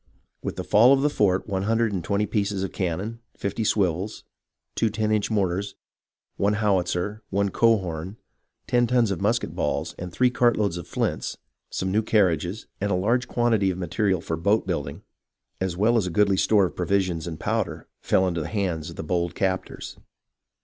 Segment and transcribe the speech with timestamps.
[0.41, 3.63] With the fall of the fort one hundred and twenty pieces of can non, fifty
[3.63, 4.23] swivels,
[4.73, 5.75] two ten inch mortars,
[6.37, 8.17] one howitzer, one cohorn,
[8.65, 11.37] ten tons of musket balls, three cart loads of flints,
[11.69, 15.03] some new carriages, and a large quantity of material for boat building,
[15.59, 18.95] as well as a goodly store of provisions and powder, fell into the hands of
[18.95, 19.99] the bold captors.